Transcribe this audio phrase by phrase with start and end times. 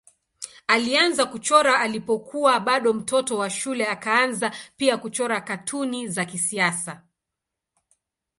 [0.67, 7.01] Alianza kuchora alipokuwa bado mtoto wa shule akaanza pia kuchora katuni za kisiasa.